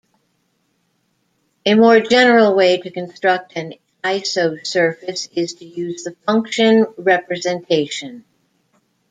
[1.63, 8.25] A more general way to construct an isosurface is to use the function representation.